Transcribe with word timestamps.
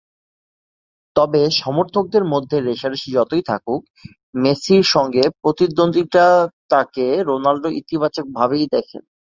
তবে 1.15 1.41
সমর্থকদের 1.61 2.23
মধ্যে 2.33 2.57
রেষারেষি 2.59 3.09
যতই 3.11 3.43
থাকুক, 3.49 3.81
মেসির 4.35 4.83
সঙ্গে 4.93 5.23
প্রতিদ্বন্দ্বিতাটাকে 5.41 7.05
রোনালদো 7.29 7.69
ইতিবাচকভাবেই 7.81 8.65
দেখেন। 8.75 9.03